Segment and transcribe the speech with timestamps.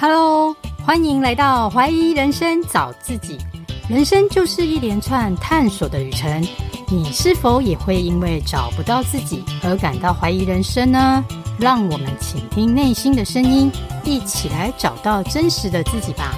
[0.00, 3.38] Hello，欢迎来到怀疑人生找自己。
[3.88, 6.42] 人生就是一连串探索的旅程，
[6.90, 11.24] 你是否也会因为找不到自己而感到怀疑人生呢？
[11.60, 13.70] 让我们倾听内心的声音，
[14.04, 16.34] 一起来找到真实的自己吧。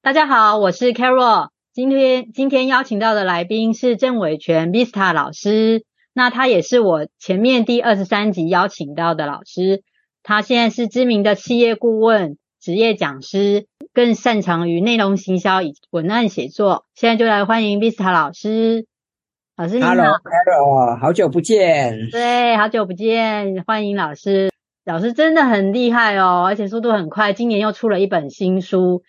[0.00, 1.48] 大家好，我是 Carol。
[1.72, 5.84] 今天今天邀请到的来宾是郑伟权 Vista 老师，
[6.14, 9.82] 那他也是我前面第二十三集邀请到的老师。
[10.22, 16.86] 他现在是知名的企业顾问、职业讲师，更擅长于内容行销以及文案写作。
[16.94, 18.86] 现在就来欢迎 Vista 老师。
[19.56, 22.08] 老师你好，Hello，Carol，好久不见。
[22.10, 24.50] 对，好久不见，欢迎老师。
[24.84, 29.02] 老师真的很厉害哦，而且速度很快，今年又出了一本新书。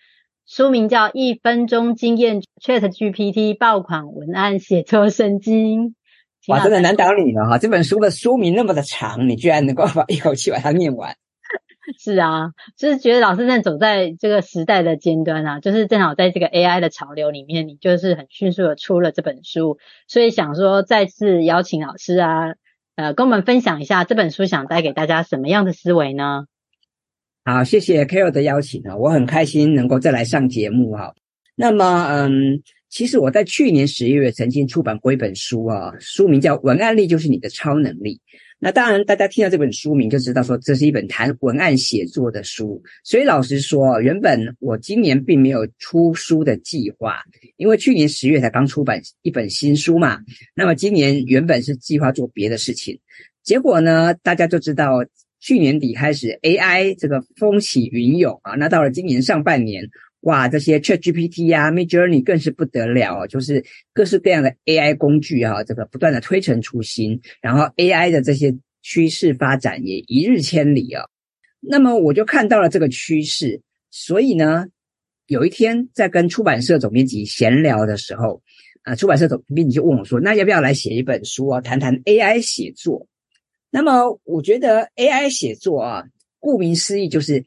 [0.46, 5.88] 书名叫《一分钟惊艳 ChatGPT 爆款文案写作圣经》。
[6.48, 7.58] 哇，真的难倒你了哈！
[7.58, 11.16] 这本书的书名那么的长，你居然能够把一口气把它念完。
[11.98, 22.54] 是啊，就是觉得老师在走在这个时代的尖端啊，就是正好在这个 AI 的潮流里面，你就是很迅速的出了这本书，所以想说再次邀请老师啊，
[22.96, 26.46] 呃，跟我们分享一下这本书想带给大家什么样的思维呢？
[27.44, 31.14] 好，谢谢 Carol 的邀请啊，我很开心能够再来上节目哈。
[31.54, 38.14] 那么，嗯，其实我在去年十一月曾经出版过一本书啊，书名叫《文案力就是你的超能力》。
[38.58, 42.82] 那当然，大家听到这本书名就知道说这是一本谈文案写作的书。
[43.04, 47.18] 所以老实说，原本我今年并没有出书的计划，
[47.56, 50.20] 因为去年十月才刚出版一本新书嘛。
[50.54, 52.98] 那么今年原本是计划做别的事情，
[53.42, 55.04] 结果呢，大家就知道。
[55.38, 59.84] 去年底开始，AI 这个风起云涌啊，那到了今年上半年，
[60.26, 71.04] 哇，这些 ChatGPT 呀、啊、Midjourney 更是不得了，就是各式各样的 AI 工具、啊，这个不断的推陈出新，然后 AI 的这些趋势发展也一日千里啊。
[71.60, 74.66] 那么我就看到了这个趋势，所以呢，
[75.28, 78.42] 有一天在跟出版社总编辑闲聊的时候，
[78.82, 83.06] 啊，出版社总编辑就问我说：“那要不要来写一本书啊，谈谈 AI 写作？”
[83.70, 86.04] 那么，我觉得 AI 写作啊，
[86.40, 87.44] 顾名思义就是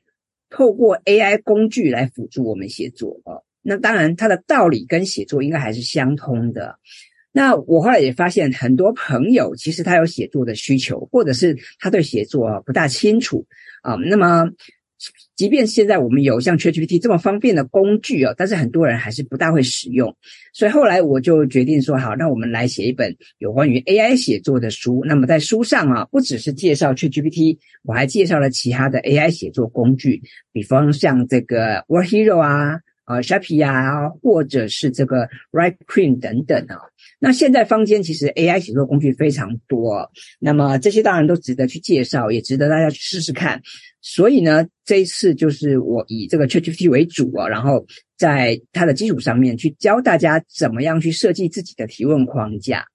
[0.50, 3.42] 透过 AI 工具来辅助我们写作啊。
[3.62, 6.80] 那当然，它的道理跟写作应该还是相通的。
[7.32, 13.46] 那我后来也发现，很多朋友其实他有写作的需求，或者是他对写作不大清楚
[13.84, 13.94] 啊。
[13.96, 14.50] 那么，
[15.36, 20.16] 即便现在我们有像 ChatGPT 这么方便的工具哦，但是很多人还是不大会使用。
[20.54, 25.04] 所以后来我就决定说，好，那我们来写一本有关于 AI 写作的书。
[25.06, 30.22] 那么在书上啊，不只是介绍 ChatGPT，我还介绍了其他的 AI 写作工具，
[30.52, 32.80] 比方像这个 WordHero 啊。
[33.10, 36.78] 啊，Shappi 啊，或者是这个 Right Queen 等等啊。
[37.18, 43.60] 那现在坊间其实 AI 写作工具非常多，那么这些当然都值得去介绍，也值得大家去试试看。
[44.00, 47.84] 所以呢，这一次就是我以这个 ChatGPT 为主啊，然后
[48.16, 52.86] 在它的基础上面去教大家怎么样去设计自己的提问框架。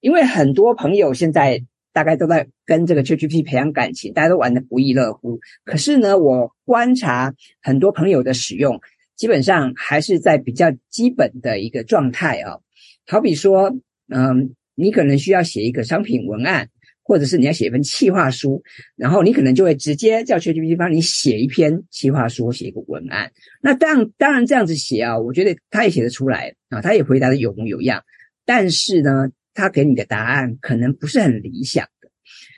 [0.00, 5.40] 因为很多朋友现在大概都在跟这个 ChatGPT 培养感情，大家都玩得不亦乐乎。
[5.64, 8.78] 可是呢，我观察很多朋友的使用。
[9.22, 12.58] 基本上还是在比较基本的一个状态啊，
[13.06, 13.72] 好比说，
[14.08, 16.70] 嗯，你可能需要写一个商品文案，
[17.04, 18.64] 或者是你要写一份企划书，
[18.96, 23.30] 然后你可能就会直接叫 ChatGPT 帮你写一篇企划书，写一个文案。
[23.60, 28.02] 那当，当然这样子写啊，我觉得他也写得出来啊，他也回答的有模有样，
[28.44, 32.10] 但是呢，他给你的答案可能不是很理想的，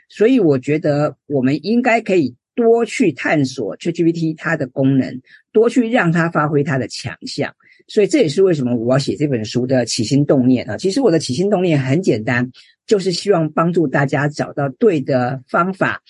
[0.08, 2.36] 所以我觉得我们应该可以。
[2.54, 5.20] 多去探索 ChatGPT 它的功能，
[5.52, 7.54] 多去让它发挥它的强项，
[7.88, 10.76] 所以这也是为什么我要写这本书的起心动念啊。
[10.76, 12.50] 其实我的起心动念很简单，
[12.86, 16.02] 就是希望帮助大家找到对的方法，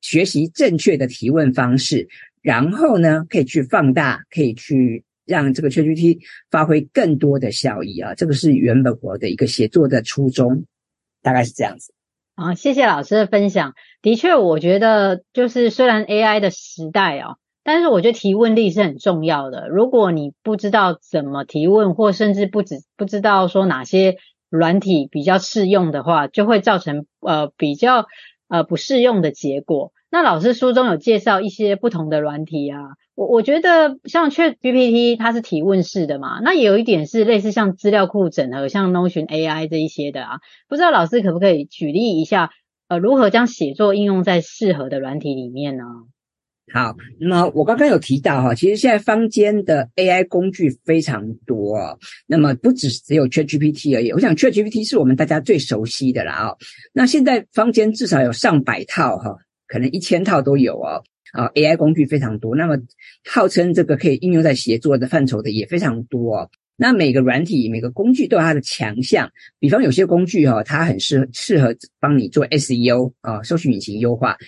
[0.00, 2.08] 学习正确的提问方式，
[2.40, 6.18] 然后呢，可以去放大，可以去让这个 ChatGPT
[6.50, 8.14] 发挥更多的效益啊。
[8.14, 10.64] 这个是原本我的一个写作的初衷，
[11.20, 11.92] 大概是这样子。
[12.38, 13.74] 啊，谢谢老师的分享。
[14.00, 19.68] 的确，我觉得就是虽然 AI 的时代哦，但是我觉得提问力是很重要的。
[19.68, 24.18] 如果你不知道怎么提问，或甚至不知不知道说哪些
[24.50, 28.06] 软体比较适用的话，就会造成呃比较
[28.46, 29.90] 呃不适用的结果。
[30.10, 32.78] 那老师书中有介绍一些不同的软体啊。
[33.14, 40.38] 我我觉得像 ChatGPT 它是提问式的嘛，那也有一点是类似像资料库整合，像 Notion AI 这一些的啊。
[40.68, 42.50] 不知道老师可不可以举例一下，
[42.86, 45.84] 呃，如何将写作应用在适合的软体里面呢？
[46.70, 54.10] 好，那么我刚刚有提到哈，其实现在坊间的 AI 工具非常多，那么不只是只有 ChatGPT 而已。
[54.12, 56.54] 我想 ChatGPT 是我们大家最熟悉的啦啊。
[56.92, 59.34] 那现在坊间至少有上百套哈，
[59.68, 61.04] 可能一千套都有哦。
[61.32, 62.78] 啊，AI 工具非常多，那么
[63.28, 66.50] 号称这个可以应用在协作的范畴的也非常多哦。
[66.74, 74.38] 那每个软体、每个工具都有它的强项，比方有些工具哈，它很适适合帮你做 SEO 啊，搜索引擎优化。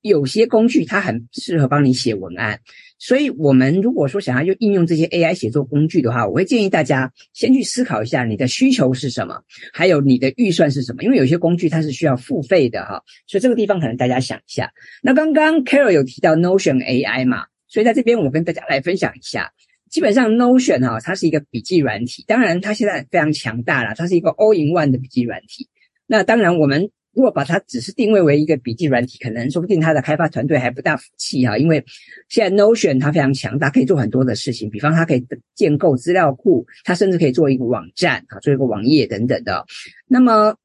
[0.00, 2.60] 有些工具它很适合帮你写文案，
[3.02, 11.02] 所以我们如果说想要用应用这些 AI 写作工具的话，我会建议大家先去思考一下你的需求是什么，还有你的预算是什么。
[11.02, 14.70] 因为有些工具它是需要付费的哈，所以这个地方可能大家想一下。
[15.02, 19.50] 那刚刚 Carol 有提到 Notion AI 嘛，所以在这边我跟大家来分享一下。
[19.90, 25.68] 基本上 Notion 哈，它是一个笔记软体，当然它现在非常强大了，它是一个 All in One 的笔记软体。
[26.06, 26.88] 那当然我们。
[27.14, 31.84] 如果把它只是定位为一个笔记软体，可能说不定它的开发团队还不大服气哈，因为
[32.28, 39.64] 现在 Notion 它非常强大，可以做很多的事情，比方它可以建构资料库，它甚至可以做一个网站啊，做一个网页等等的。
[40.08, 40.56] 那么。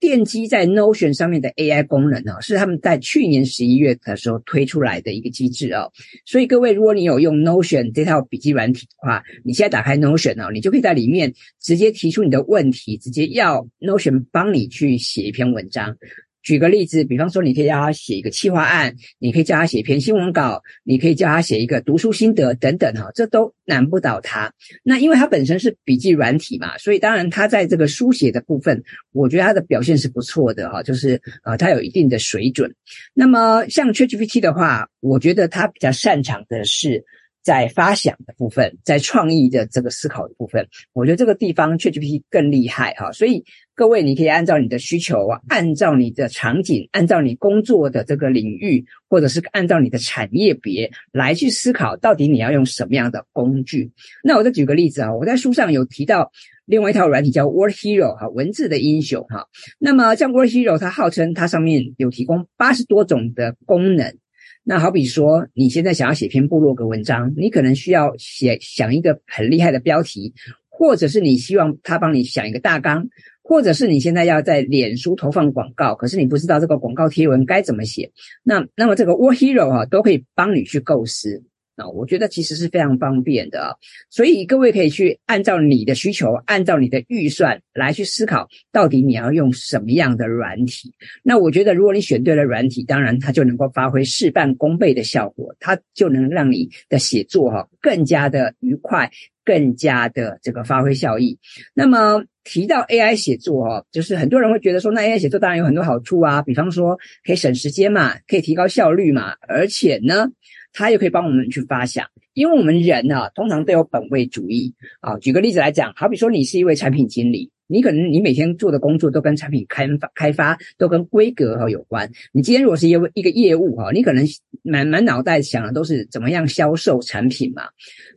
[0.00, 5.92] 电机在 Notion 上面的 AI 功能哦，是他们在去年十一月的时候推出来的一个机制哦。
[6.24, 15.94] 所以各位，如果你有用 Notion 这套笔记软体的话，你现在打开 Notion 哦，你就可以在里面直接提出你的问题，直接要 Notion 帮你去写一篇文章。
[16.42, 24.52] 举个例子，比方说，你可以叫他写一个企划案，你可以叫他写一篇新闻稿，你可以叫他写一个读书心得等等哈，这都难不倒他。
[24.82, 28.82] 那因为他本身是笔记软体嘛，所以当然他在这个书写的部分，
[29.12, 32.74] 我觉得他的表现是不错的哈，就是呃，他有一定的水准。
[33.14, 37.04] 那么像 ChatGPT 的话，我觉得他比较擅长的是。
[37.42, 43.10] 在发想的部分，在创意的这个思考的部分，我觉得这个地方 ChatGPT 更厉害哈。
[43.12, 43.44] 所以
[43.74, 53.90] 各位，你可以按照你的需求啊，按照你的场景，按照你工作的这个领域，或者是按照你的产业别来去思考，到底你要用什么样的工具。
[54.22, 56.30] 那我再举个例子啊，我在书上有提到
[56.66, 59.46] 另外一套软体叫 Word Hero 哈，文字的英雄哈。
[59.78, 64.14] 那么像 Word Hero，它号称它上面有提供八十多种的功能。
[64.62, 70.34] 那好比说，你现在想要写篇部落格文章，你可能需要写想一个很厉害的标题，
[70.68, 73.08] 或者是你希望他帮你想一个大纲，
[73.42, 78.12] 或者是你现在要在脸书投放广告，可是你不知道这个广告贴文该怎么写，
[78.42, 81.42] 那那么这个 War Hero 哈都可以帮你去构思。
[81.88, 83.78] 我觉得其实是非常方便的，
[84.10, 90.92] 所以各位可以去按照你的需求，按照你的预算来去思考，到底你要用什么样的软体。
[91.22, 99.10] 那我觉得，如果你选对了软体，当然它就能够发挥事半功倍的效果，它就能让你的写作哈更加的愉快，
[99.44, 101.38] 更加的这个发挥效益。
[101.74, 110.30] 那么提到 AI 写作哈，就是很多人会觉得说，那 AI 写作当然有很多好处啊，比方说可以省时间嘛，可以提高效率嘛，而且呢。
[110.72, 115.18] 它也可以帮我们去发想，因为我们人呢、啊，通常都有本位主义啊。
[115.18, 122.10] 举个例子来讲，好比说你是一位产品经理，你可能你每天做的工作都跟产品开发开发都跟规格哈有关。
[122.32, 124.24] 你今天如果是一个一个业务哈，你可能
[124.62, 127.64] 满满脑袋想的都是怎么样销售产品嘛。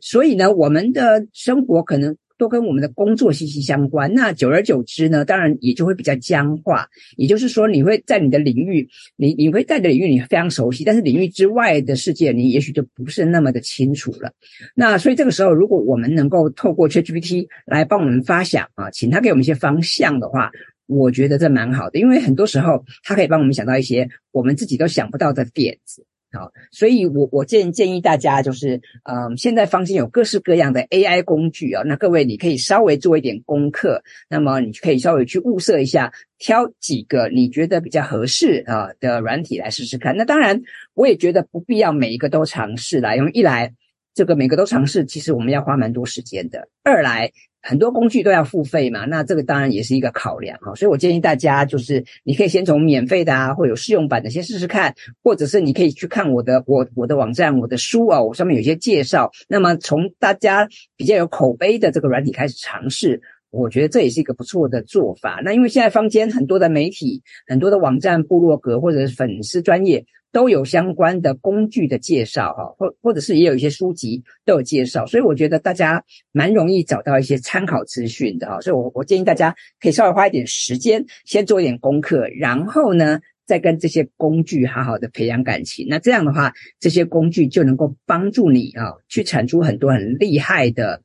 [0.00, 2.16] 所以呢，我们的生活可能。
[2.36, 6.88] 都跟我们的工作息息相关，那久而久之呢，当然也就会比较僵化。
[7.16, 14.32] 也就是说，你会在你的领域，你你会在的领域你非常熟悉，但是领域之外的世界，你也许就不是那么的清楚了。
[14.74, 20.50] 那所以这个时候，如果我们能够透过 ChatGPT 来帮我们发想啊，请他给我们一些方向的话，
[20.86, 26.04] 我觉得这蛮好的，因为很多时候他可以帮我们想到一些我们自己都想不到的点子。
[26.34, 40.16] 好，所以我我建建议大家就是，嗯，现在坊间有各式各样的 AI 工具啊，那各位你可以稍微做一点功课，那么你可以稍微去物色一下，挑几个你觉得比较合适啊的软体来试试看。
[40.16, 40.60] 那当然，
[40.94, 43.72] 我也觉得不必要每一个都尝试啦，因为一来
[44.12, 47.30] 这个每个都尝试，其实我们要花蛮多时间的；二来。
[47.66, 59.30] 很多工具都要付费嘛，那这个当然也是一个考量哈，所以我建议大家就是你可以先从免费的啊，或有试用版的先试试看，或者是你可以去看我的我我的网站、我的书啊，我上面有些介绍。
[59.48, 65.40] 那么从大家比较有口碑的这个软体开始尝试，我觉得这也是一个不错的做法。
[65.42, 70.04] 那因为现在坊间很多的媒体、很多的网站、部落格或者是粉丝专业。
[70.34, 85.86] 都有相关的工具的介绍哈，或或者是也有一些书籍都有介绍，所以我觉得大家蛮容易找到一些参考资讯的哈，所以我我建议大家可以稍微花一点时间，先做一点功课，然后呢，再跟这些工具好好的培养感情。
[85.88, 91.00] 那这样的话，这些工具就能够帮助你啊，去产出很多很厉害的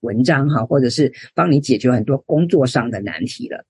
[0.00, 3.66] 文章哈，或者是帮你解决很多工作上的难题了。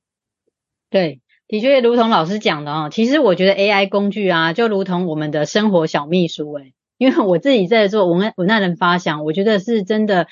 [0.88, 1.20] 对。
[1.50, 10.28] 的确，如同老师讲的哦，其实我觉得 AI 工具啊，就如同我们的生活小秘书诶，因为我自己在做文案文案的发想，我觉得是真的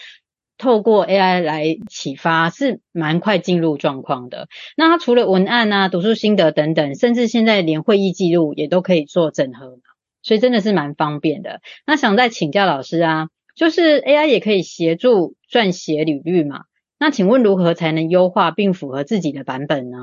[0.59, 4.47] 透过 AI 来启发，是蛮快进入状况的。
[4.77, 9.81] 那它除了文案啊、读书心得等等，甚至现在连会议记录也都可以做整合，
[10.23, 11.61] 所以真的是蛮方便的。
[11.85, 16.61] 那想再请教老师啊，就是 AI 也可以协助撰写履历嘛？
[17.01, 19.99] 那请问如何才能优化并符合自己的版本呢？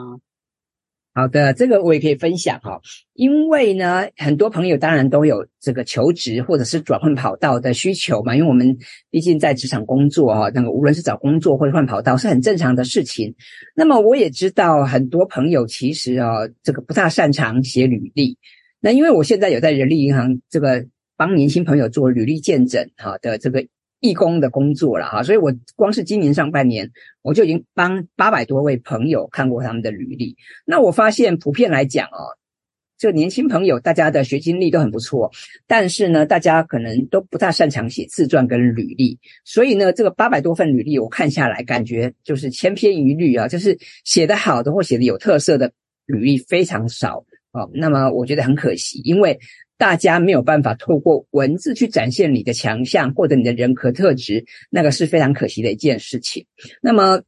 [1.17, 2.77] 好的，这个我也可以分享哈，
[3.13, 8.77] 因为呢，很多朋友当然都有这个求职或者是转换跑道的需求嘛，因为我们
[9.09, 13.33] 毕竟在职场工作哈，那个无论是找工作或者换跑道是很正常的事情。
[13.73, 18.37] 那么我也知道很多朋友其实啊，这个不大擅长写履历。
[18.81, 23.65] 那因为我现在有在人力银行这个帮年轻朋友做履历健诊哈的这个。
[24.05, 30.35] 义工的工作了哈，所以我光是今年上半年，我就已经帮八百多位朋友看过他们的履历。
[30.65, 32.37] 那我发现普遍来讲哦，
[32.97, 35.31] 这年轻朋友大家的学经历都很不错，
[35.67, 39.17] 但是呢，大家可能都不太擅长写自传跟履历。
[39.43, 45.71] 所以呢，这个八百多份履历我看下来，感觉就是千篇一律啊，就是写得好的或写得有特色的
[46.05, 47.69] 履历非常少哦。
[47.73, 49.39] 那么我觉得很可惜，因为。
[49.77, 56.45] 大家没有办法透过文字去展现你的强项或者你的人格特质，那个是非常可惜的一件事情。
[56.81, 57.21] 那么，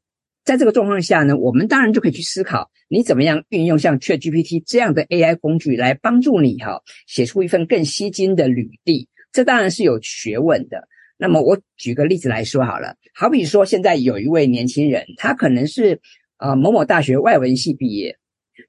[0.45, 9.09] 在这个状况下呢，我们当然就可以去思考，你怎么样运用像 ChatGPT 这样的 AI 工具来帮助你哈，写出一份更吸睛的履历。
[9.33, 10.87] 这当然是有学问的。
[11.17, 15.99] 那么，我举个例子来说好了，好比说现在有一位年轻人，他可能是
[16.37, 18.17] 呃某某大学外文系毕业，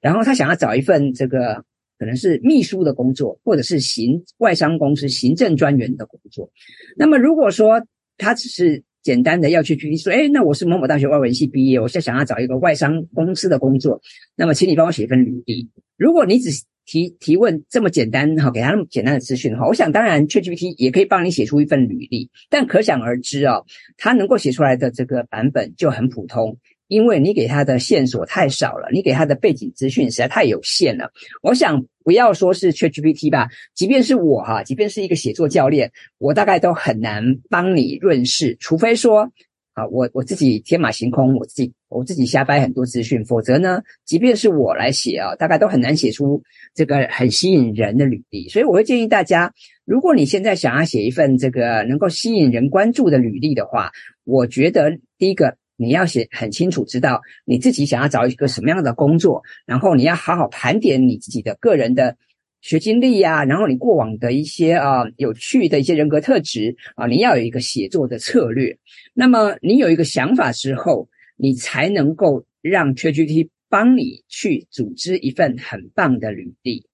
[0.01, 1.63] 然后他想要找一份这个。
[1.99, 6.49] 可能是秘书的工作，或者是行外商公司行政专员的工作。
[6.95, 7.85] 那么，如果说
[8.17, 14.01] 他只是简单的要去举例说，哎，那我是某某大学外文系毕业，我现在想要找一个外商公司的工作，
[14.35, 15.69] 那么，请你帮我写一份履历。
[15.97, 16.49] 如果你只
[16.85, 23.65] 提提问这么简单，哈，给他那么简单的资讯的话，我想当然 ChatGPT 也可以帮你写出一份履历，但可想而知哦，
[23.97, 26.57] 他能够写出来的这个版本就很普通。
[26.89, 31.11] 因为你给他的线索太少了，你给他的背景资讯实在太有限了。
[31.43, 39.31] 我想不要说是 ChatGPT 吧，即便是我哈，即便是一个写作教练，我大概都很难帮你润饰，除非说
[39.75, 46.41] 啊，我我自己天马行空，我自己我自己瞎掰很多资讯，否则呢，即便是我来写啊，大概都很难写出
[46.73, 48.49] 这个很吸引人的履历。
[48.49, 49.53] 所以我会建议大家，
[49.85, 53.91] 如果你现在想要写一份这个能够吸引人关注的履历的话，
[54.23, 55.55] 我觉得第一个。
[55.79, 62.17] 你要写很清楚，知道你自己想要找一个什么样的工作，然后你要好好盘点你自己的个人的
[62.59, 68.77] 学经历呀，然后你过往的一些啊有趣的一些人格特质啊，你要有一个写作的策略。
[69.13, 71.07] 那么你有一个想法之后，
[71.37, 76.85] 你才能够让 ChatGPT 帮你去组织一份很棒的履历。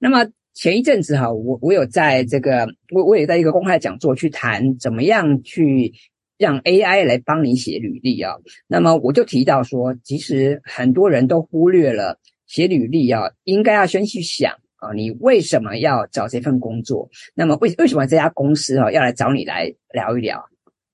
[0.00, 5.92] 那么前一阵子哈，我我有在这个我我也在一个公开讲座去谈怎么样去。
[6.38, 8.34] 让 AI 来帮你写履历啊，
[8.66, 17.08] 那么我就提到说，其实很多人都忽略了写履历啊，应该要先去想啊，你为什么要找这份工作？
[17.34, 20.44] 那么为为什么这家公司啊要来找你来聊一聊？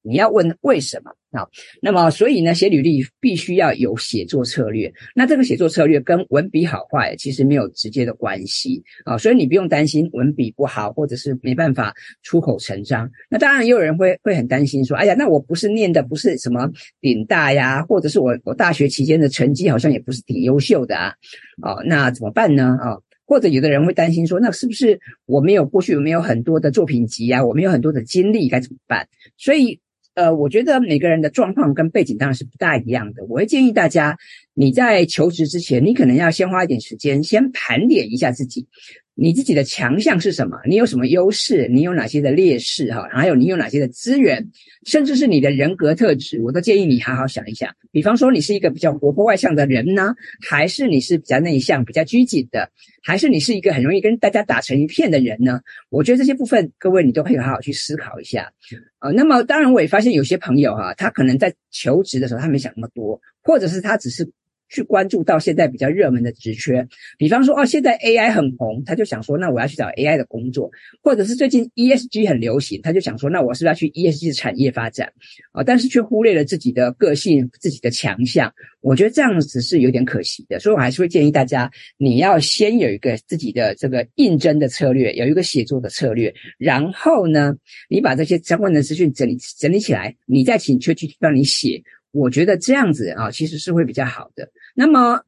[0.02, 1.46] 你要问为什么啊？
[1.82, 4.90] 那么所以呢，写履历必须要有写作策略。
[5.14, 13.10] 那这个写作策略跟文笔好坏其实没有直接的关系啊，所以你不用担心文笔不好，或者是没办法出口成章。
[13.28, 21.12] 那当然也有人会会很担心说，哎呀，那我不是念的不是什么顶大呀，或者是我我大学期间的成绩好像也不是挺优秀的啊，
[21.60, 22.78] 哦，那怎么办呢？
[22.80, 29.06] 啊，或者有的人会担心说，那是不是我没有过去有没有很多的作品集啊，我没有很多的经历该怎么办？
[29.36, 29.78] 所以。
[30.18, 33.22] 呃，我觉得每个人的状况跟背景当然是不大一样的。
[33.26, 34.18] 我会建议大家，
[34.52, 38.66] 你在求职之前，你可能要先花一点时间，先盘点一下自己。
[39.14, 40.58] 你自己的强项是什么？
[40.66, 41.68] 你有什么优势？
[41.68, 42.92] 你有哪些的劣势？
[42.92, 44.44] 哈，还有你有哪些的资源？
[44.86, 47.72] 甚至是你的人格特质，我都建议你好好想一想。
[47.92, 52.68] 比方说，你是一个比较活泼外向的人呢，还是你是比较内向、比较拘谨的？
[53.04, 55.60] 还是你是一个很容易跟大家打成一片的人呢？
[55.90, 58.52] 我觉得这些部分，各位你都可以好好去思考一下。
[59.00, 64.30] 呃，那么当然，我也发现有些朋友哈，他可能在求职的时候，他没想那么多，或者是他只是。
[64.68, 70.70] 去关注到现在比较热门的职缺，比方说哦，现在 AI 很红，他就想说，那我要去找 AI 的工作，
[71.02, 75.12] 或者是最近 ESG 很流行，他就想说，那我是不是要去 ESG 的产业发展
[75.52, 75.62] 啊？
[75.62, 80.58] 但是却忽略了自己的个性、自己的强项，我觉得这样子是有点可惜的。
[80.58, 87.54] 所以我还是会建议大家，你要先有一个自己的这个应征的策略，有一个写作的策略，然后呢，
[87.88, 91.82] 你把这些相关的资讯整理整理起来，你再请 ChatGPT 帮你写。
[92.10, 94.50] 我觉得这样子啊，其实是会比较好的。
[94.74, 95.22] 那么，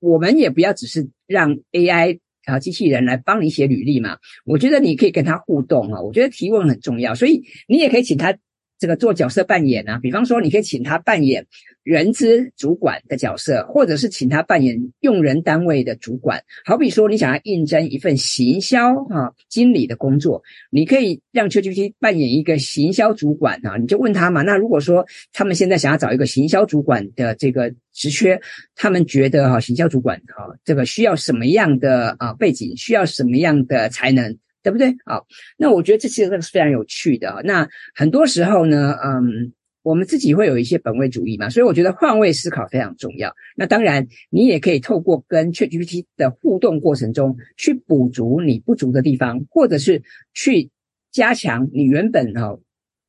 [0.00, 8.36] 我们也不要只是让 AI 啊机器人来帮你写履历嘛，我觉得你可以跟他互动啊，我觉得提问很重要，所以你也可以请他。
[8.78, 11.46] 这个做角色扮演啊，比方说，你可以请他扮演
[11.82, 16.42] 人资主管的角色，或者是请他扮演用人单位的主管。
[16.64, 24.42] 好比说，你想要应征一份行销啊经理的工作，你可以让车俊熙扮演一个行销主管啊，你就问他嘛。
[24.42, 28.40] 那如果说他们现在想要找一个行销主管的这个职缺，
[28.74, 34.36] 他们觉得哈，行销主管哈，这个需要什么样的啊背景，需要什么样的才能？
[34.66, 34.92] 对不对？
[35.04, 35.24] 好，
[35.56, 37.40] 那我觉得这其实这个是非常有趣的。
[37.44, 39.52] 那很多时候呢，嗯，
[39.84, 43.32] 我们自己会有一些本位主义嘛，所以我觉得换位思考非常重要。
[43.54, 50.02] 那当然，你也可以透过跟 ChatGPT 的互动过程中，去补足你不足的地方，或者是
[50.34, 50.70] 去
[51.12, 52.58] 加强你原本哈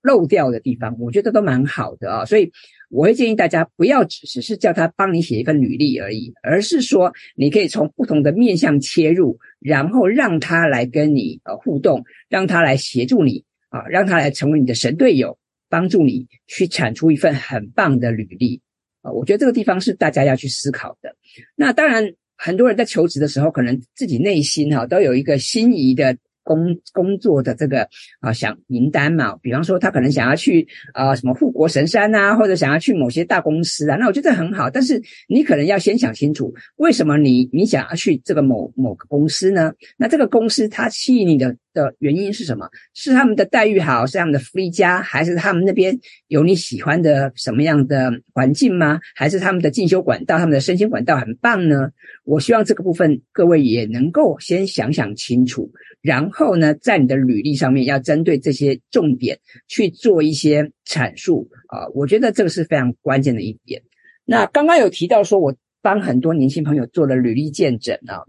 [0.04, 0.96] 漏掉的地方。
[1.00, 2.52] 我觉得都蛮好的啊，所以。
[2.90, 15.38] 我会建议大家不要只只是叫他帮你写一份履历而已，而是说你可以从不同的面向切入，然后让他来跟你呃互动，让他来协助你啊，让他来成为你的神队友，
[15.70, 18.62] 帮助你去产出一份很棒的履历
[19.02, 19.12] 啊。
[19.12, 21.16] 我觉得这个地方是大家要去思考的。
[21.56, 26.18] 那当然，很多人在求职的时候，可能自己内心哈都有一个心仪的。
[26.48, 27.86] 工工作的这个
[28.22, 34.70] 啊想名单嘛，比方说他可能想要去啊什么护国神山啊，或者想要去某些大公司啊，那我觉得很好。
[34.70, 39.74] 但是你可能要先想清楚，为什么你你想要去这个某某个公司呢？
[39.98, 42.68] 那这个公司它吸引你的的原因是什么？
[42.96, 49.00] 是他们的待遇好，是他们的福利佳，还是他们那边有你喜欢的什么样的环境吗？
[49.14, 51.92] 还是他们的进修管道、他们的升迁管道很棒呢？
[52.24, 55.72] 我希望这个部分各位也能够先想想清楚。
[56.02, 63.82] 然后呢，在你的履历上面要针对这些重点去做一些阐述啊，我觉得这个是非常关键的一点。
[64.26, 68.24] 那刚刚有提到说，我帮很多年轻朋友做了履历见证啊，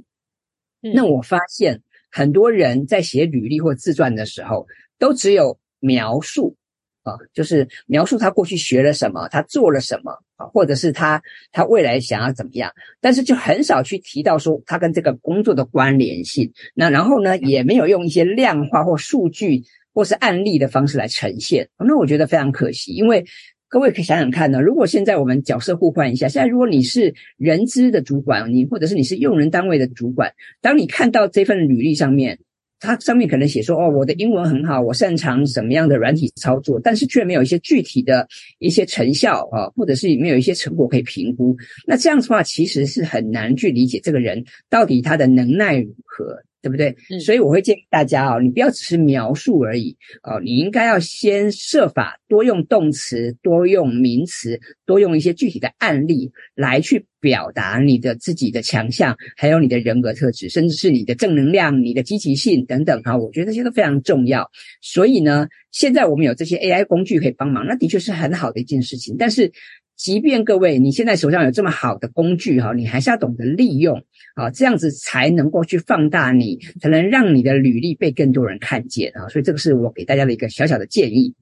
[0.94, 4.66] 那我发现很多人在写履历或自传的时候，
[4.98, 6.56] 都只有描述。
[7.04, 11.22] 啊，就是描述他过去学了什么，他做了什么啊，或者是他
[11.52, 16.52] 他未来想要怎么样，但是就很少去提到说他跟这个工作的关联性。
[16.74, 19.62] 那然后呢，也没有用一些量化或数据
[19.94, 21.70] 或是案例的方式来呈现。
[21.78, 23.24] 那我觉得非常可惜，因为
[23.68, 32.38] 各位可以想想看呢，如果现在我们角色互换一下，现在如果你是人资的主管，你或者是你是用人单位的主管，当你看到这份履历上面。
[32.80, 38.24] 它上面可能写说，哦，我的英文很好，我擅长什么样的软体操作，但是却没有一些具体的
[38.60, 41.56] 一些成效啊，或者是没有一些成果可以评估。
[41.88, 46.40] 那这样子的话，其实是很难去理解这个人到底他的能耐如何。
[46.68, 46.96] 对不对？
[47.10, 63.16] 嗯，所以我会建议大家哦，你不要只是描述而已哦，你应该要先设法多用动词，多用名词，多用一些具体的案例来去表达你的自己的强项，还有你的人格特质，甚至是你的正能量、你的积极性等等哈。
[63.16, 64.50] 我觉得这些都非常重要。
[64.80, 69.16] 所以呢，现在我们有这些 AI 工具可以帮忙，那的确是很好的一件事情。
[69.18, 69.52] 但是，
[69.98, 74.04] 即便各位你现在手上有这么好的工具哈，你还是要懂得利用
[74.36, 79.28] 啊，这样子才能够去放大你，才能让你的履历被更多人看见啊。
[79.28, 81.34] 所以这个是我给大家的一个小小的建议。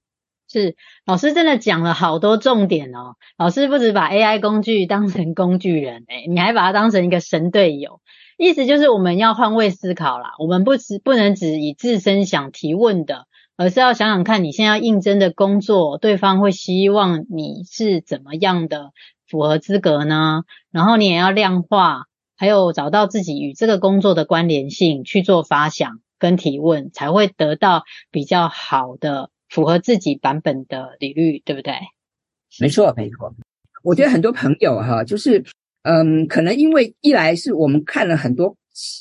[0.50, 3.16] 是，老师真的讲了好多重点哦。
[3.36, 8.00] 老师不止把 AI 工具当成工具人，诶，你还把它当成一个神队友。
[8.38, 13.26] 意思就是我们要换位思考啦，我们不只不能只以自身想提问的。
[13.56, 18.90] 而是要想想看，你现在要应征的工作，对方会希望你是怎么样的
[19.26, 20.42] 符合资格呢？
[20.70, 22.04] 然后你也要量化，
[22.36, 31.72] 还有找到自己与这个工作的关联性，去做发想跟提问，才会得到比较好的符合自己版本的履历，对不对？
[32.60, 33.34] 没错，没错。
[33.82, 35.42] 我觉得很多朋友哈，就是
[35.82, 38.54] 嗯，可能因为一来是我们看了很多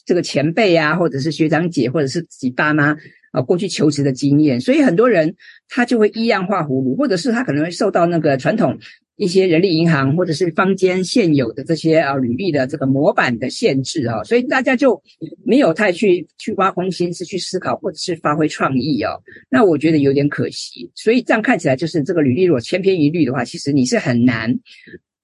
[0.05, 2.95] 这个前辈啊，或者是学长姐，或者是自己爸妈。
[3.35, 5.35] 啊，过去求职的经验，所以很多人
[5.67, 8.77] 他就会依样画葫芦，或者是他可能会受到那个传统
[9.17, 15.01] 一些人力银行或者是坊间现有的这些啊履历的这个模板的限制啊，所以大家就
[15.45, 19.11] 没有太去去挖空心思去思考，或者是发挥创意啊。
[19.49, 24.57] 那我觉得有点可惜，所以这样看起来就是这个履历如果千篇一律的话，其实你是很难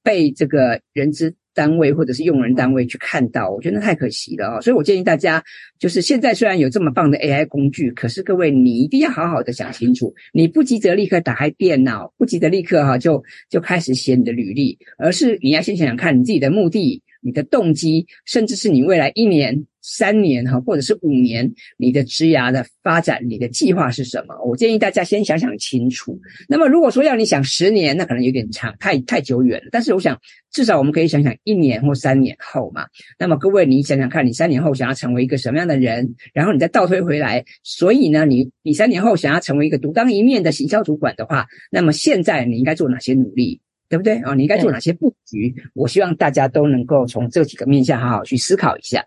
[0.04, 1.34] 被这个人资。
[1.54, 4.62] 单位或者是用人单位去看到，我觉得那太可惜了啊、哦！
[4.62, 5.44] 所以我建议大家，
[5.80, 24.36] 就是现在虽然有这么棒的 AI 工具，可是各位你一定要好好的想清楚，你不急着立刻打开电脑，不急着立刻哈就就开始写你的履历，而是你要先想想看你自己的目的、你的动机，甚至是你未来一年三年哈，或者是五年，你的职涯的发展，你的计划是什么？
[24.46, 26.20] 我建议大家先想想清楚。
[26.48, 29.70] 那么如果说要你想十年，那可能有点长，太太久远了。
[29.72, 30.20] 但是我想，
[30.52, 32.86] 至少我们可以想想一年或三年后嘛。
[33.18, 36.16] 那么各位，你想想看，你三年后想要成为一个什么样的人？
[36.34, 43.62] 然后你再倒推回来，所以呢，你你三年后想要成为一个独当一面的行销主管的话，那么现在你应该做哪些努力？
[43.90, 44.34] 对不对啊？
[44.36, 45.54] 你应该做哪些布局？
[45.74, 49.04] 我希望大家都能够从这几个面向好好去思考一下。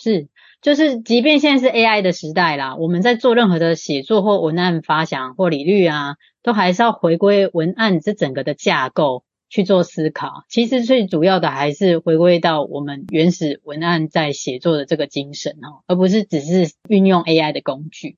[0.00, 0.28] 是，
[0.62, 10.44] 就是，即便现在是 AI 的时代啦，我们在做任何的写作或文案发想或理律啊，都还是要回归文案这整个的架构去做思考。
[10.48, 18.16] 其实最主要的还是回归到我们原始文案在写作的这个精神哦，而不是只是运用 AI 的工具。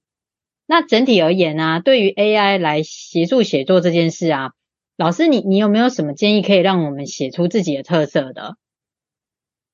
[0.67, 4.51] 那整体而言啊，对于 AI 来协助写作这件事啊，
[4.99, 8.57] 老师你你有没有什么建议可以让我们写出自己的特色的？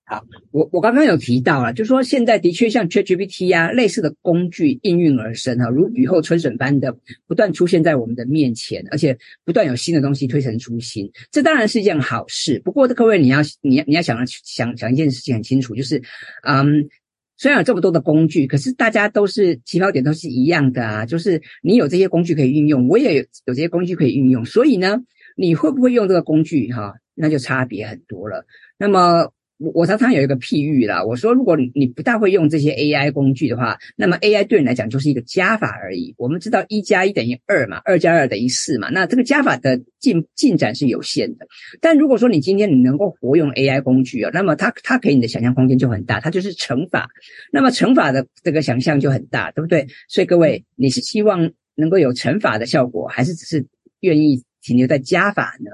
[0.09, 12.63] 好，我我刚刚有提到了，就是说现在的确像 ChatGPT 啊类似的工具应运而生哈，如雨后春笋般的不断出现在我们的面前，而且不断有新的东西推陈出新，这当然是一件好事。
[12.65, 16.01] 不过各位你要你要你要想想想一件事情很清楚，就是
[16.45, 16.89] 嗯，
[17.37, 25.03] 虽然有这么多的工具，可是大家都是起跑点都是一样的啊，就是你有这些工具可以运用，我也有有这些工具可以运用，所以呢，
[25.37, 28.47] 你会不会用这个工具哈，那就差别很多了。
[28.79, 29.33] 那么。
[29.59, 36.15] 我我常常有一个譬喻啦，我说如果你不大会用这些 AI 工具的话，那么 AI 对你来讲就是一个加法而已。
[36.19, 41.47] 我们知道一加一等于二嘛，二加二等于四嘛，那这个加法的进进展是有限的。
[41.81, 47.09] 但如果说你今天你能够活用 AI 工具啊，那么它它给你的想象空间就很大，它就是乘法，
[47.51, 49.87] 那么乘法的这个想象就很大，对不对？
[50.09, 53.67] 所以各位，你是希望能够有乘法的效果，还是只是
[54.01, 55.71] 愿意停留在加法呢，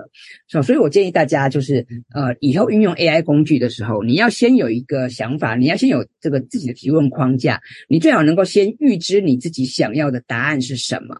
[0.62, 11.16] 所以，我建议大家就是，呃，以后运用 AI 工具的时候，你要先有一个想法，你要先有这个自己的提问框架，你最好能够先预知你自己想要的答案是什么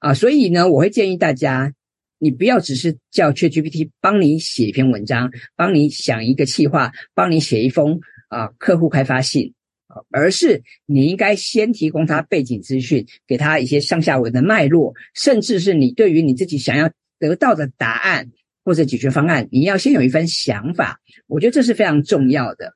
[0.00, 0.12] 啊。
[0.12, 1.72] 所以呢，我会建议大家，
[2.18, 9.54] 你不要只是叫 ChatGPT 帮你写一篇文章，帮你想一个企划，帮你写一封啊客户开发信，
[10.10, 16.90] 而是你应该先提供他背景资讯，给他一些上下文的脉络，甚至是你对于你自己想要。
[17.24, 18.32] 得到的答案
[18.66, 22.74] 或者解决方案，你要先有一份想法，我觉得这是非常重要的。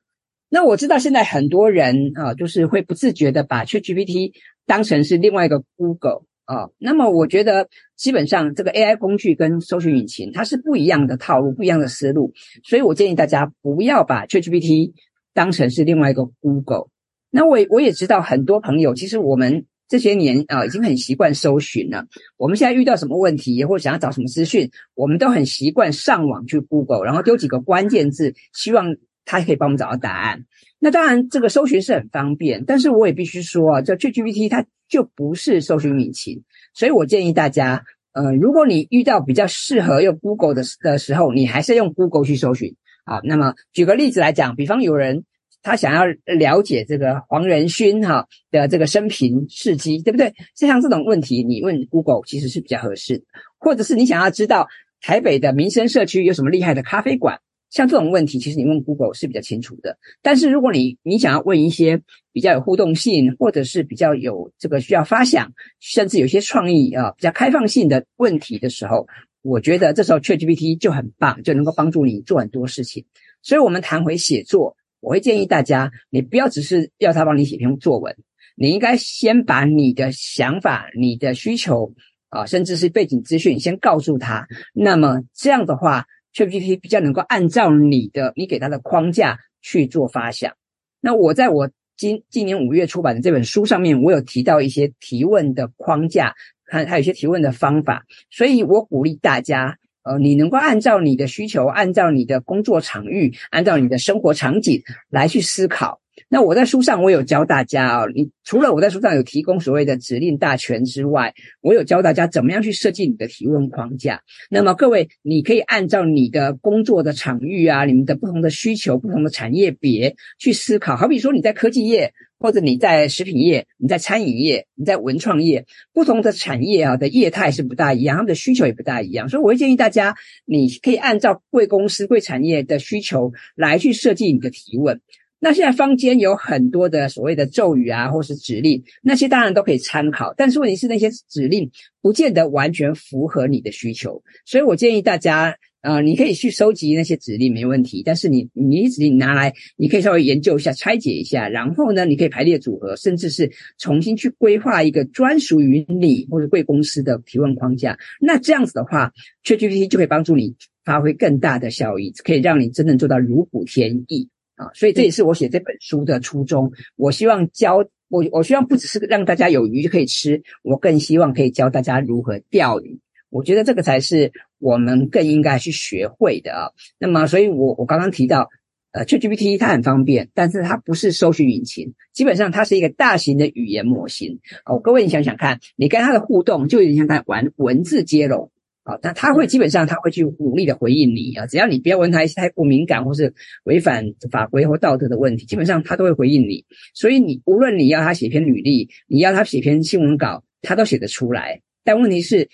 [0.49, 4.31] 那我知道现在很多人啊，就是会不自觉的把 ChatGPT
[4.65, 6.69] 当成是另外一个 Google 啊。
[6.79, 12.33] 那么我觉得基本上这个 AI 工具跟搜寻引擎它是不一样的套路，不一样的思路，
[12.63, 14.93] 所以我建议大家不要把 ChatGPT
[15.35, 16.87] 当成是另外一个 Google。
[17.29, 19.67] 那我我也知道很多朋友，其实我们。
[19.89, 22.05] 这些年啊，已经很习惯搜寻了。
[22.37, 30.45] 我们现在遇到什么问题，或想要找什么资讯，我们都很习惯上网去 Google，然后丢几个关键字，希望它可以帮我们找到答案。
[30.77, 36.43] 那当然，这个搜寻是很方便，但是我也必须说啊，这 ChatGPT 它就不是搜寻引擎。
[36.75, 42.75] 所以我建议大家，呃，如果你遇到比较适合用 Google 的的时候，你还是用 Google 去搜寻
[43.05, 43.19] 啊。
[43.23, 45.23] 那么举个例子来讲，比方有人。
[45.61, 46.05] 他想要
[46.37, 50.33] 了解这个黄仁勋哈的这个生平事迹，对不对？
[50.55, 53.25] 像这种问题，你问 Google 其实是比较合适的。
[53.57, 54.67] 或者是你想要知道
[55.01, 59.97] 台北的民生社区有什么厉害的咖啡馆，像这种问题，其实你问 Google 是比较清楚的。
[60.21, 69.07] 但是如果你你想要问一些比较有互动性，或者是比较有这个需要发想，甚至有些创意啊，比较开放性的问题的时候，
[69.41, 73.05] 我觉得这时候 ChatGPT 就很棒，就能够帮助你做很多事情。
[73.41, 74.77] 所以我们谈回写作。
[75.01, 78.15] 我会建议大家，你不要只是要他帮你写篇作文，
[78.55, 81.93] 你应该先把你的想法、你的需求
[82.29, 84.47] 啊，甚至是背景资讯先告诉他。
[84.73, 90.53] 那么这样的话，ChatGPT 比较能够按照你的你给他的框架去做发想。
[90.99, 96.33] 那我在我今今年五月出版的这本书上面，我有提到一些提问的框架，
[96.65, 99.77] 还还有一些提问的方法，所以我鼓励大家。
[100.09, 106.01] 呃，你能够按照你的需求，按照你的工作场域，按照你的生活场景来去思考。
[106.29, 114.21] 那我在书上我有教大家啊，你除了我在书上有提供所谓的指令大全之外，我有教大家怎么样去设计你的提问框架。
[114.49, 120.95] 那么各位，你可以按照你的工作的场域啊，你们的不同的需求、不同的产业别去思考。
[120.95, 122.13] 好比说你在科技业。
[122.39, 135.01] 或者你在食品业，你在餐饮业，你在文创业，不同的产业啊的业态是不大一样，他们的需求也不大一样，所以我会建议大家，你可以按照贵公司、贵产业的需求来去设计你的提问。
[135.41, 141.71] 那现在坊间有很多的所谓的咒语啊，或是指令，那些当然都可以参考，但是问题是那些指令
[142.01, 157.97] 不见得完全符合你的需求，所以我建议大家，呃，你可以去收集那些指令没问题，但是你你指令拿来，你可以稍微研究一下、拆解一下，然后呢，你可以排列组合，甚至是重新去规划一个专属于你或者贵公司的提问框架。
[158.19, 159.13] 那这样子的话
[159.45, 164.67] ，ChatGPT 就可以帮助你发挥更大的效益，可以让你真正做到如虎添翼啊！
[164.73, 166.71] 所以这也是我写这本书的初衷。
[166.97, 167.77] 我希望教
[168.09, 172.99] 我，我希望不只是让大家有鱼就可以吃，我更希望可以教大家如何钓鱼。
[173.29, 176.69] 我觉得这个才是我们更应该去学会的啊。
[176.99, 178.49] 那么，所以我我刚刚提到，
[178.91, 184.39] 呃，ChatGPT 它很方便，但是它不是搜寻引擎，基本上它是一个大型的语言模型。
[184.65, 188.51] 哦，各位你想想看，你跟它的互动就有点像在玩文字接龙
[188.83, 188.97] 啊。
[189.01, 196.65] 那它会基本上它会去努力的回应你啊，只要你不要问它一些太过敏感或是违反法规或道德的问题，基本上它都会回应你。
[196.93, 201.61] 所以你无论你要它写篇履历，你要它写篇新闻稿，它都写得出来。
[201.83, 202.49] 但问题是。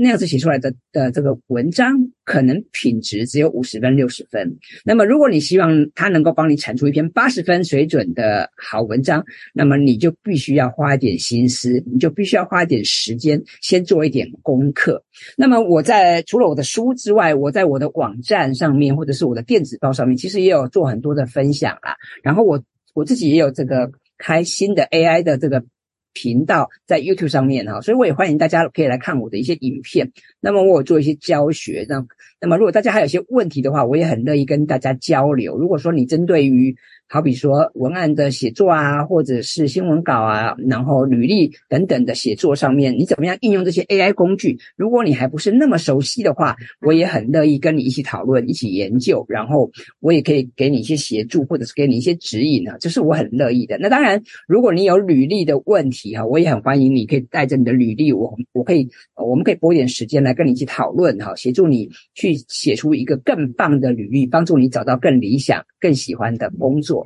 [0.00, 1.92] 那样子写出来的的这个文章，
[2.24, 4.56] 可能品质只有五十分、六十分。
[4.84, 15.02] 那么，如果你希望它能够帮你产出一篇八十分水准的好文章，那么你就必须要花一点心思，你就必须要花一点时间，先做一点功课。
[15.36, 21.96] 那么，我在除了我的书之外，我在我的网站上面或者是我的电子报上面，其实也有做很多的分享啦。
[22.22, 22.62] 然后我
[22.94, 25.64] 我自己也有这个开新的 AI 的这个。
[26.12, 30.10] 频道在 YouTube 上面哈，所以我也欢迎大家可以来看我的一些影片。
[30.40, 32.04] 那么我有做一些教学，那
[32.40, 35.56] 那么如果大家还有一些问题的话，我也很乐意跟大家交流。
[35.56, 36.76] 如果说你针对于
[37.10, 44.58] 好比说文案的写作啊，或者是新闻稿啊，然后履历等等的写作上面，你怎么样应用这些 AI 工具？
[44.76, 53.78] 如果你还不是那么熟悉的话，我也很乐意跟你一起讨论、一起研究，然后我也可以给你一些协助，或者是给你一些指引啊，这是我很乐意的。
[53.78, 66.97] 那当然，如果你有履历的问题哈，我也很欢迎你可以带着你的履历，我我可以我们可以拨一点时间来跟你一起讨论哈，协助你去写出一个更棒的履历，帮助你找到更理想、更喜欢的工作。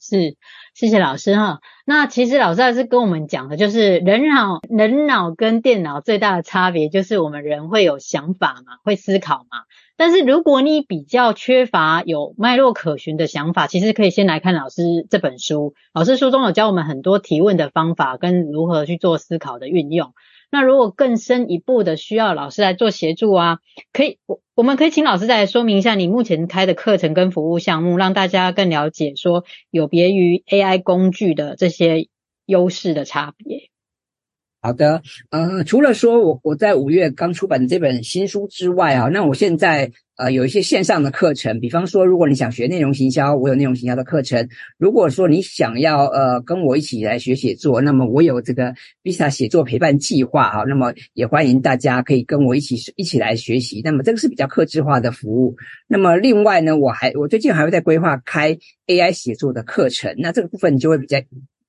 [0.00, 0.36] 是，
[0.74, 1.58] 谢谢老师哈。
[1.84, 9.64] 那其实老师还是跟我们讲的，就是人脑人脑跟电脑最大的差别，就是我们人会有想法嘛，会思考嘛。
[9.96, 15.74] 但是如果你比较缺乏有脉络可循的想法，其实可以先来看老师这本书。
[15.92, 20.14] 老师书中有教我们很多提问的方法，跟如何去做思考的运用。
[20.50, 23.58] 那如果更深一步的需要老师来做协助啊，
[23.92, 32.08] 可以我我们可以请老师再来说明一下你目前开的课程跟服务项目，让大家更了解说有别于 AI 工具的这些
[32.46, 33.70] 优势的差别。
[34.60, 44.44] 好的，呃，除了说我我在五月刚出版的这本新书之外啊，那我现在呃有一些线上的课程，比方说如果你想学内容行销，我有内容行销的课程；
[44.76, 53.80] 如果说你想要呃跟我一起来学写作，那么我有这个 Vista 写作陪伴计划啊，那么也欢迎大家可以跟我一起一起来学习。
[53.84, 55.54] 那么这个是比较客制化的服务。
[55.86, 61.18] 那么另外呢，我还我最近还会在规划开 AI 写作的课程，那这个部分你就会比较。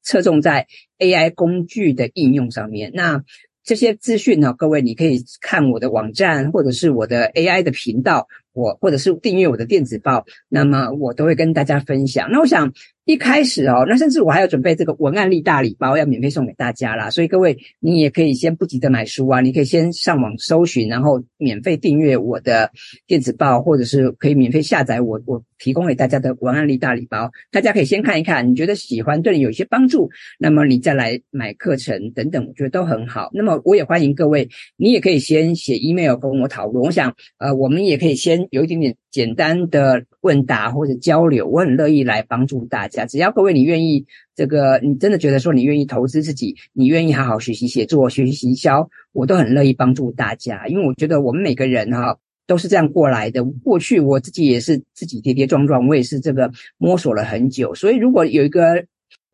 [0.02, 3.24] 侧重在 AI 工具的应用上面，那
[3.64, 12.30] 这些资讯呢，各位你可以看我的网站，或者是我的 AI 的频道，我或者是订阅我的电子报，那么我都会跟大家分享。
[12.32, 12.74] 那我想。
[13.10, 17.10] 一开始哦，那甚至我还要准备这个文案力大礼包，要免费送给大家啦。
[17.10, 22.70] 所以各位，你也可以先不急着买书啊，你可以先上网搜寻，然后免费订阅我的
[23.08, 27.32] 电子报，或者是可以免费下载我我提供给大家的文案力大礼包。
[27.52, 33.32] 大家可以先看一看，你觉得喜欢，对你有一些帮助，那么你再来买课程等等，我觉得都很好。
[33.34, 36.86] 那么我也欢迎各位，你也可以先写 email 跟我讨论。
[36.86, 42.99] 我想，呃，我们也可以先有一点点简单的问答或者交流，我很乐意来帮助大家。
[43.06, 50.68] 只要各位你愿意，这个你真的觉得说你愿意投资自己，你愿意好好学习写作、学习行销，我都很乐意帮助大家。
[50.68, 53.44] 因为我觉得我们每个人哈都是这样过来的。
[53.44, 57.76] 过去我自己也是自己跌跌撞撞，我也是这个摸索了很久。
[57.76, 58.86] 所以如果有一个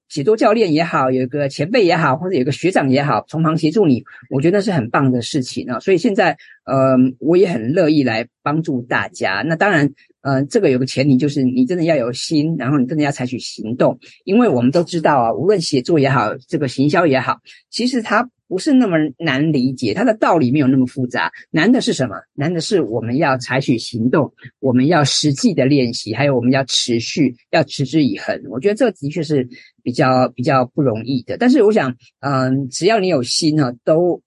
[0.09, 5.79] 写作教练也好，有一个前辈也好，或者有一个学长也好，从旁协助你，我觉得是很棒的事情啊。
[5.79, 9.43] 所以现在，呃，我也很乐意来帮助大家。
[9.45, 9.93] 那当然。
[10.25, 13.95] 呃，这个有个前提，就是你真的要有心，然后你真的要采取行动。
[14.23, 17.37] 因为我们都知道啊，无论写作也好，这个行销也好，
[17.69, 21.31] 其实它不是那么难理解，它的道理没有那么复杂。
[21.51, 22.15] 难的是什么？
[22.33, 28.41] 难的是我们要采取行动，我们要实际的练习，还有我们要持续，要持之以恒。
[28.49, 29.47] 我觉得这的确是
[29.83, 31.37] 比较比较不容易的。
[31.37, 34.19] 但是我想，嗯、只要你有心呢，都。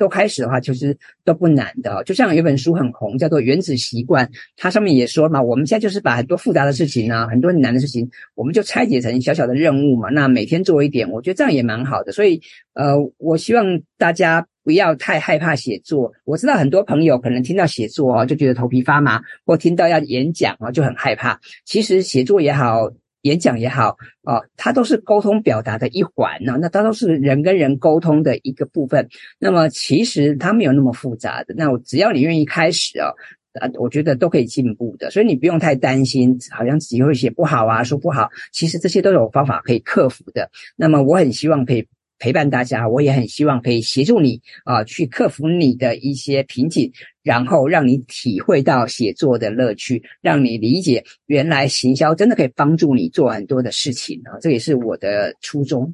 [0.00, 2.02] 都开始的话，其实都不难的。
[2.04, 4.24] 就像有本书很红，叫做《原子习惯》，
[4.56, 10.08] 它上面也说嘛，我们现在就是把很多复杂的事情呢，很多很难的事情，我们就拆解成小小的任务嘛。
[10.08, 12.12] 那每天做一点，我觉得这样也蛮好的。
[12.12, 12.40] 所以，
[12.72, 16.10] 呃，我希望大家不要太害怕写作。
[16.24, 21.38] 我知道很多朋友可能听到写作哦，就觉得头皮发麻，或听到要演讲啊，就很害怕。
[21.66, 22.90] 其实写作也好，
[23.22, 26.58] 演讲也好，哦，它都是沟通表达的一环呢。
[26.60, 29.08] 那它都是人跟人沟通的一个部分。
[29.38, 31.54] 那么其实它没有那么复杂的。
[31.56, 33.14] 那我只要你愿意开始哦。
[33.54, 40.48] 啊，我觉得都可以进步的，所以你不用太担心，好像自己会写不好啊，说不好，其实这些都有方法可以克服的。
[40.76, 41.84] 那么我很希望可以
[42.20, 46.92] 陪伴大家，我也很希望可以协助你啊，去克服你的一些瓶颈，
[47.24, 55.92] 然后让你体会到写作的乐趣，让你理解原来行销真的可以帮助你做很多的事情啊，这也是我的初衷。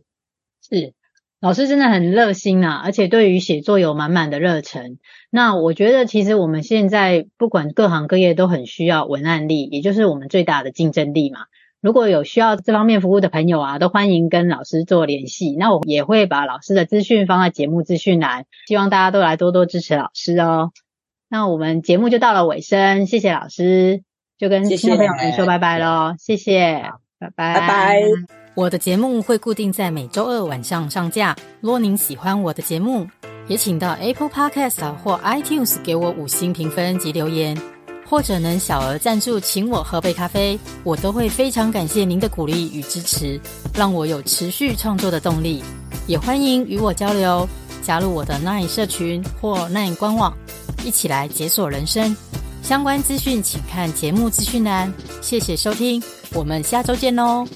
[0.69, 0.93] 是。
[1.39, 4.99] 老师真的很热心啊，而且对于写作有满满的热忱。
[5.31, 11.41] 那我觉得，其实我们现在不管各行各业都很需要文案力，也就是我们最大的竞争力嘛。
[11.87, 15.55] 如果有需要这方面服务的朋友啊，都欢迎跟老师做联系。
[15.57, 20.73] 那我也会把老师的资讯放在节目资讯栏，希望大家都来多多支持老师哦。
[21.29, 24.03] 那我们节目就到了尾声，谢谢老师，
[24.37, 26.83] 就跟听众朋友们说拜拜喽，谢谢，
[27.21, 28.03] 拜拜，拜拜。
[28.57, 31.37] 我的节目会固定在每周二晚上上架。
[31.61, 33.07] 若您喜欢我的节目，
[33.47, 37.57] 也请到 Apple Podcast 或 iTunes 给我五星评分及留言，
[38.09, 43.41] 或者能小额赞助请我喝杯咖啡，我都会非常感谢您的鼓励与支持，
[43.75, 45.63] 让我有持续创作的动力。
[46.07, 47.49] 也欢迎与我交流，
[47.83, 50.37] 加入我的 Nine 社群或 Nine 官网，
[50.85, 52.17] 一起来解锁人生。
[52.63, 54.93] 相关资讯请看节目资讯栏。
[55.21, 57.47] 谢谢收听，我们下周见喽。